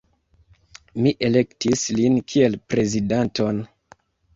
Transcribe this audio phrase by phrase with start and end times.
[1.03, 3.67] Mi elektis lin kiel prezidanton.